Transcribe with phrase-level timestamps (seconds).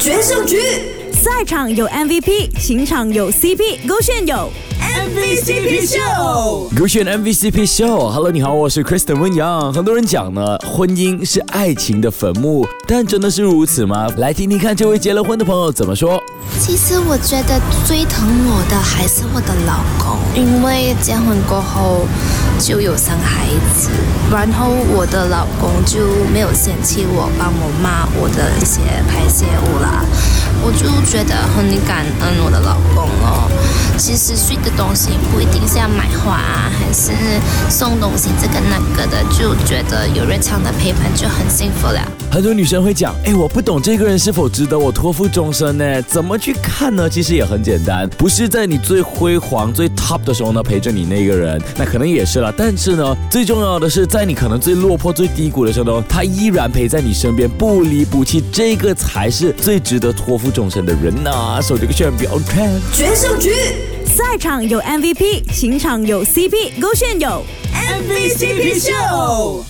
[0.00, 0.56] 决胜局，
[1.12, 6.70] 赛场有 MVP，情场有 CP，勾选有 MVCP 秀。
[6.74, 8.10] 勾选 MVCP Show。
[8.10, 9.70] Hello，你好，我是 Kristen 温阳。
[9.74, 14.08] 很多人讲呢，婚姻是爱情的坟墓，但真的是如此吗？
[14.16, 16.18] 来听听看这位结了婚的朋友怎么说。
[16.58, 22.06] 其实我觉得最疼我的还是我的老公，因为结婚过后
[22.58, 23.90] 就有生孩子，
[24.30, 28.80] 然后我的老公就没有嫌弃我，帮我骂我的一些
[29.10, 30.04] 排泄物啦，
[30.62, 33.50] 我就觉得很感恩我的老公哦。
[33.98, 36.38] 其实睡的东西不一定是要买花，
[36.70, 37.12] 还是
[37.70, 42.00] 送东西这个那个的，就觉得有日常的陪伴就很幸福了。
[42.28, 46.02] 很多女生会讲，哎，我不懂这个人是否值得我托付终身呢？
[46.02, 47.08] 怎么去看呢？
[47.08, 52.52] 其实也很简单，不是在你最辉煌、最 top 的时候呢陪着你那个人，那可能也是了。
[52.56, 61.60] 但是呢，最重要的是在你可能最落魄、最低谷的时候呢，他依然陪在你身边，不离不弃，这个才是最值得托付终身的人呐。
[61.62, 63.52] 手这个选标看，决胜局，
[64.20, 69.64] 赛场有 MVP，情场有 CP，勾线有 MVCP 秀。